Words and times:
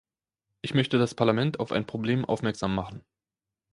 Ich 0.63 0.73
möchte 0.73 0.97
das 0.97 1.13
Parlament 1.13 1.59
auf 1.59 1.71
ein 1.71 1.85
Problem 1.85 2.25
aufmerksam 2.25 2.73
machen. 2.73 3.03